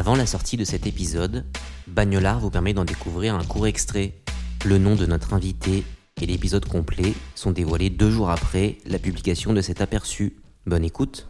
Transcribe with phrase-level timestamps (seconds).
[0.00, 1.44] Avant la sortie de cet épisode,
[1.86, 4.14] Bagnolard vous permet d'en découvrir un court extrait.
[4.64, 5.84] Le nom de notre invité
[6.22, 10.36] et l'épisode complet sont dévoilés deux jours après la publication de cet aperçu.
[10.64, 11.28] Bonne écoute.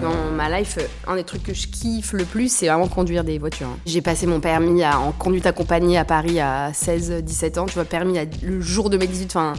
[0.00, 3.38] Dans ma life, un des trucs que je kiffe le plus, c'est vraiment conduire des
[3.38, 3.76] voitures.
[3.84, 7.66] J'ai passé mon permis en conduite accompagnée à Paris à 16-17 ans.
[7.66, 9.26] Tu vois, permis le jour de mes 18.
[9.26, 9.52] Enfin,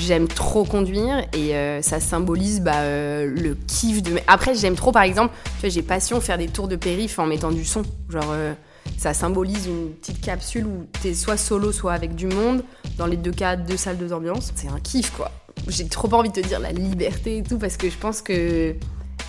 [0.00, 4.18] j'aime trop conduire et euh, ça symbolise bah, euh, le kiff de.
[4.26, 7.26] Après, j'aime trop, par exemple, tu vois, j'ai passion faire des tours de périph' en
[7.26, 7.82] mettant du son.
[8.08, 8.54] Genre, euh,
[8.96, 12.64] ça symbolise une petite capsule où t'es soit solo, soit avec du monde.
[12.96, 14.52] Dans les deux cas, deux salles, deux ambiances.
[14.54, 15.30] C'est un kiff, quoi.
[15.68, 18.74] J'ai trop envie de te dire la liberté et tout parce que je pense que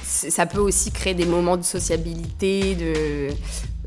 [0.03, 3.33] ça peut aussi créer des moments de sociabilité, de...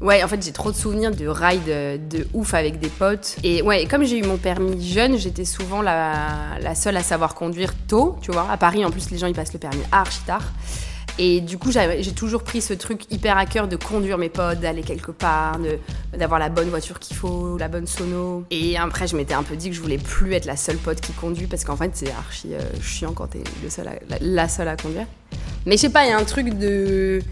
[0.00, 3.36] Ouais, en fait, j'ai trop de souvenirs de rides euh, de ouf avec des potes.
[3.44, 7.72] Et ouais, comme j'ai eu mon permis jeune, j'étais souvent la, seule à savoir conduire
[7.86, 8.50] tôt, tu vois.
[8.50, 10.42] À Paris, en plus, les gens, ils passent le permis archi tard.
[11.16, 14.58] Et du coup, j'ai toujours pris ce truc hyper à cœur de conduire mes potes,
[14.58, 15.60] d'aller quelque part,
[16.12, 18.44] d'avoir la bonne voiture qu'il faut, la bonne sono.
[18.50, 21.00] Et après, je m'étais un peu dit que je voulais plus être la seule pote
[21.00, 23.44] qui conduit parce qu'en fait, c'est archi euh, chiant quand t'es
[23.84, 25.06] la, la seule à conduire.
[25.66, 27.22] Mais je sais pas, il y a un truc de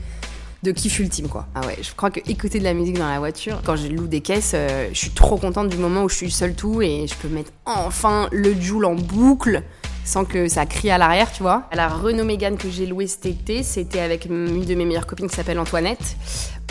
[0.63, 1.47] de kiff ultime quoi.
[1.55, 4.07] Ah ouais, je crois que écouter de la musique dans la voiture, quand je loue
[4.07, 7.07] des caisses, euh, je suis trop contente du moment où je suis seule tout et
[7.07, 9.63] je peux mettre enfin le Joule en boucle
[10.05, 11.65] sans que ça crie à l'arrière, tu vois.
[11.73, 15.29] La Renault Mégane que j'ai louée cet été, c'était avec une de mes meilleures copines
[15.29, 16.17] qui s'appelle Antoinette.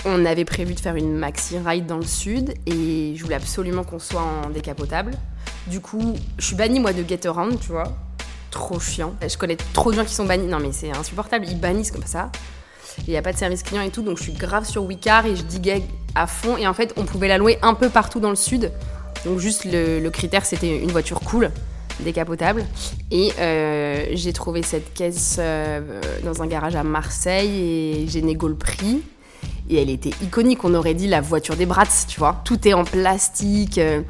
[0.06, 3.84] On avait prévu de faire une maxi ride dans le sud et je voulais absolument
[3.84, 5.14] qu'on soit en décapotable.
[5.68, 7.96] Du coup, je suis bannie moi de Get Around, tu vois.
[8.50, 9.14] Trop chiant.
[9.26, 10.48] Je connais trop de gens qui sont bannis.
[10.48, 12.32] Non mais c'est insupportable, ils bannissent comme ça.
[13.08, 15.26] Il n'y a pas de service client et tout, donc je suis grave sur Wicar
[15.26, 15.84] et je diguais
[16.16, 16.58] à fond.
[16.58, 18.72] Et en fait, on pouvait la louer un peu partout dans le sud.
[19.26, 21.52] Donc juste le, critère, c'était une voiture cool,
[22.00, 22.66] décapotable.
[23.12, 28.48] Et euh, j'ai trouvé cette caisse euh, dans un garage à Marseille et j'ai négo
[28.48, 29.02] le prix.
[29.70, 32.42] Et elle était iconique, on aurait dit la voiture des Bratz, tu vois.
[32.44, 33.78] Tout est en plastique.
[33.78, 34.02] euh,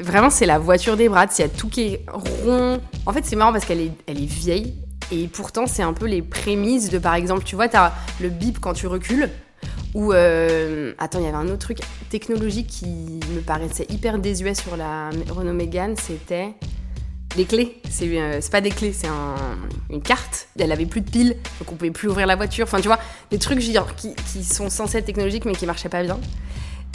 [0.00, 1.38] Vraiment, c'est la voiture des Bratz.
[1.38, 2.80] Il y a tout qui est rond.
[3.04, 4.74] En fait, c'est marrant parce qu'elle est, elle est vieille.
[5.10, 8.58] Et pourtant, c'est un peu les prémices de, par exemple, tu vois, t'as le bip
[8.60, 9.30] quand tu recules.
[9.94, 11.78] Ou, euh, attends, il y avait un autre truc
[12.10, 12.86] technologique qui
[13.34, 16.50] me paraissait hyper désuet sur la Renault Mégane, c'était
[17.36, 17.80] les clés.
[17.88, 19.34] C'est euh, c'est pas des clés, c'est un-
[19.90, 20.48] une carte.
[20.58, 22.64] Elle avait plus de piles, donc on pouvait plus ouvrir la voiture.
[22.64, 22.98] Enfin, tu vois,
[23.30, 26.18] des trucs genre, qui, qui sont censés être technologiques mais qui marchaient pas bien.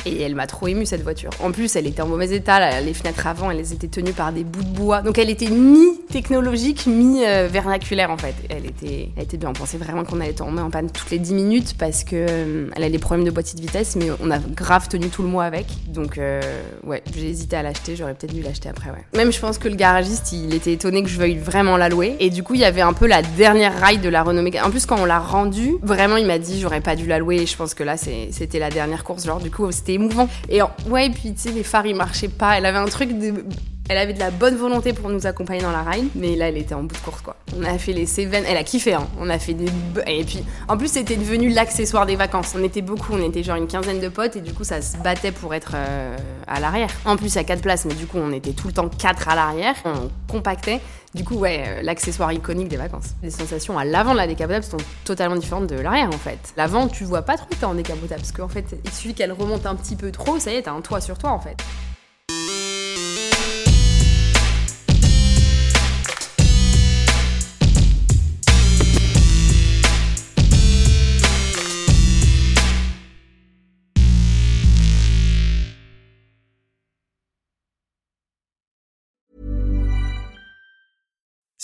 [0.05, 1.29] Et elle m'a trop émue cette voiture.
[1.41, 2.81] En plus, elle était en mauvais état.
[2.81, 5.01] Les fenêtres avant, elles étaient tenues par des bouts de bois.
[5.01, 8.35] Donc elle était mi-technologique, mi-vernaculaire en fait.
[8.49, 9.49] Elle était, elle était bien.
[9.49, 12.69] On pensait vraiment qu'on allait tomber en panne toutes les 10 minutes parce que euh,
[12.75, 15.29] elle a des problèmes de boîtier de vitesse, mais on a grave tenu tout le
[15.29, 15.65] mois avec.
[15.87, 16.41] Donc euh,
[16.83, 17.95] ouais, j'ai hésité à l'acheter.
[17.95, 18.89] J'aurais peut-être dû l'acheter après.
[18.89, 19.05] Ouais.
[19.15, 22.15] Même je pense que le garagiste, il était étonné que je veuille vraiment la louer.
[22.19, 24.65] Et du coup, il y avait un peu la dernière ride de la Mégane.
[24.65, 27.37] En plus, quand on l'a rendue, vraiment, il m'a dit j'aurais pas dû la louer.
[27.37, 29.25] Et je pense que là, c'était la dernière course.
[29.25, 30.27] Genre, du coup, c'était émouvant.
[30.49, 32.57] Et en- ouais, puis tu sais, les phares, ils marchaient pas.
[32.57, 33.45] Elle avait un truc de.
[33.89, 36.57] Elle avait de la bonne volonté pour nous accompagner dans la ride, mais là, elle
[36.57, 37.35] était en bout de course, quoi.
[37.57, 39.07] On a fait les Cévennes, elle a kiffé, hein.
[39.19, 39.65] On a fait des.
[40.07, 42.53] Et puis, en plus, c'était devenu l'accessoire des vacances.
[42.57, 44.95] On était beaucoup, on était genre une quinzaine de potes, et du coup, ça se
[44.97, 46.17] battait pour être euh,
[46.47, 46.89] à l'arrière.
[47.03, 48.87] En plus, il y a quatre places, mais du coup, on était tout le temps
[48.87, 49.75] quatre à l'arrière.
[49.83, 50.79] On compactait.
[51.13, 53.09] Du coup, ouais, euh, l'accessoire iconique des vacances.
[53.21, 56.53] Les sensations à l'avant de la décapotable sont totalement différentes de l'arrière, en fait.
[56.55, 59.33] L'avant, tu vois pas trop que t'es en décapotable, parce qu'en fait, il suffit qu'elle
[59.33, 61.57] remonte un petit peu trop, ça y est, t'as un toit sur toi, en fait.